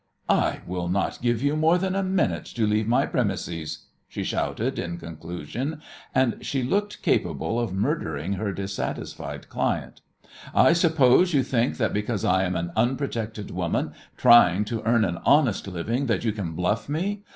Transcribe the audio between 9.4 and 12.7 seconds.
client. "I suppose you think that because I am